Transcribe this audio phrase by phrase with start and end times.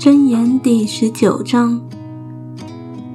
[0.00, 1.78] 箴言第十九章：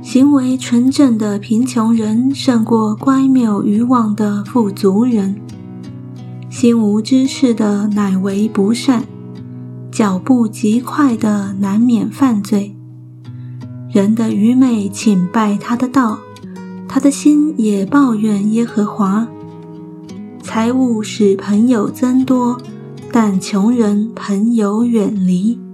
[0.04, 5.42] 行为纯正的贫穷人胜过乖谬愚妄的富足人。
[6.48, 9.04] 心无知识的乃为不善，
[9.92, 12.76] 脚步极快的难免犯罪。
[13.90, 16.20] 人的愚昧请拜他的道，
[16.88, 19.28] 他的心也抱怨耶和华。
[20.44, 22.62] 财物使朋友增多，
[23.12, 25.65] 但穷人朋友远离。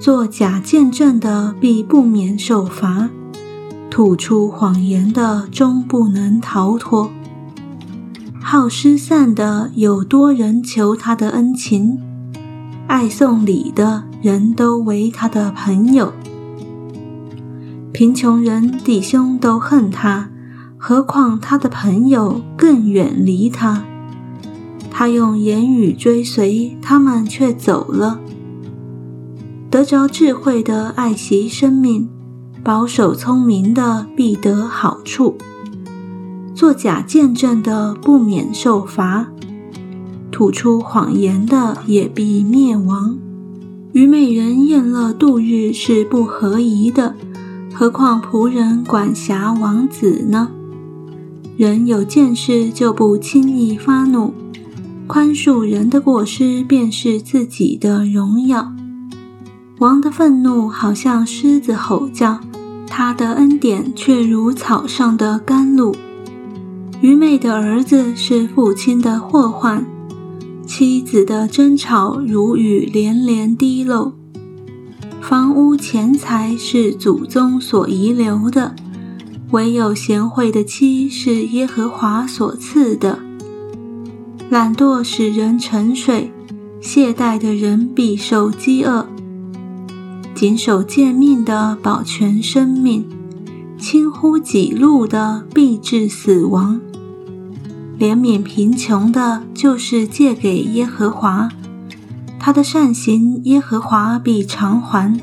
[0.00, 3.10] 做假见证的必不免受罚，
[3.90, 7.10] 吐出谎言的终不能逃脱。
[8.40, 11.98] 好失散的有多人求他的恩情，
[12.86, 16.14] 爱送礼的人都为他的朋友。
[17.92, 20.30] 贫穷人弟兄都恨他，
[20.78, 23.84] 何况他的朋友更远离他。
[24.90, 28.18] 他用言语追随他们，却走了。
[29.70, 32.08] 得着智慧的爱惜生命，
[32.64, 35.36] 保守聪明的必得好处。
[36.56, 39.28] 做假见证的不免受罚，
[40.32, 43.16] 吐出谎言的也必灭亡。
[43.92, 47.14] 愚昧人宴乐度日是不合宜的，
[47.72, 50.50] 何况仆人管辖王子呢？
[51.56, 54.34] 人有见识就不轻易发怒，
[55.06, 58.72] 宽恕人的过失便是自己的荣耀。
[59.80, 62.38] 王的愤怒好像狮子吼叫，
[62.86, 65.96] 他的恩典却如草上的甘露。
[67.00, 69.86] 愚昧的儿子是父亲的祸患，
[70.66, 74.12] 妻子的争吵如雨连连滴漏。
[75.22, 78.74] 房屋钱财是祖宗所遗留的，
[79.52, 83.18] 唯有贤惠的妻是耶和华所赐的。
[84.50, 86.30] 懒惰使人沉睡，
[86.82, 89.06] 懈怠的人必受饥饿。
[90.40, 93.04] 谨守诫命的保全生命，
[93.76, 96.80] 轻忽己路的必致死亡。
[97.98, 101.50] 怜悯贫穷的，就是借给耶和华，
[102.38, 105.20] 他的善行耶和华必偿还。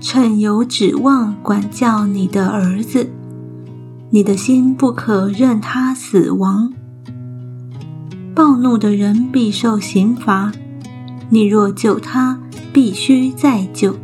[0.00, 3.10] 趁有指望管教你的儿子，
[4.10, 6.72] 你的心不可任他死亡。
[8.36, 10.52] 暴怒的人必受刑罚，
[11.28, 12.38] 你若救他。
[12.76, 13.96] 必须再救。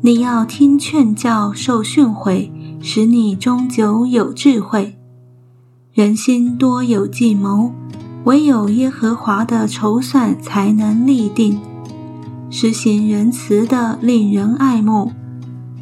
[0.00, 2.48] 你要听劝教，受训诲，
[2.80, 4.96] 使你终究有智慧。
[5.92, 7.72] 人心多有计谋，
[8.22, 11.58] 唯有耶和华的筹算才能立定。
[12.50, 15.10] 实行仁慈的，令人爱慕；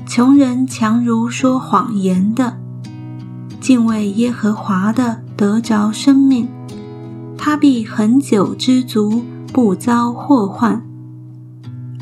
[0.06, 2.56] 穷人强如说谎言的。
[3.61, 6.49] 敬畏耶和华的，得着生命，
[7.37, 10.83] 他必恒久知足，不遭祸患。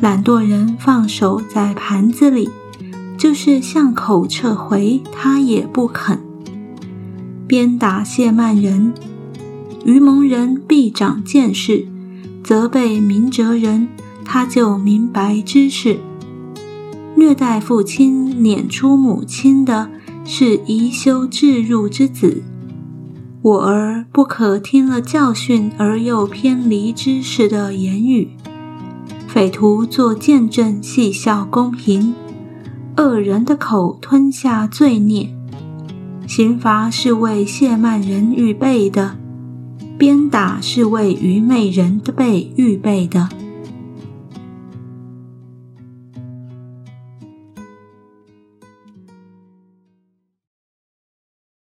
[0.03, 2.51] 懒惰人放手在盘子里，
[3.17, 6.19] 就是向口撤回，他也不肯。
[7.47, 8.93] 鞭打谢曼人，
[9.85, 11.87] 愚蒙人必长见识；
[12.43, 13.87] 责备明哲人，
[14.25, 16.01] 他就明白知识。
[17.15, 19.89] 虐待父亲、撵出母亲的，
[20.25, 22.43] 是宜修智入之子。
[23.41, 28.31] 我儿不可听了教训而又偏离知识的言语。
[29.33, 32.13] 匪徒做见证，细笑公平；
[32.99, 35.35] 恶人的口吞下罪孽。
[36.27, 39.17] 刑罚是为亵慢人预备的，
[39.97, 43.31] 鞭打是为愚昧人的背预备的。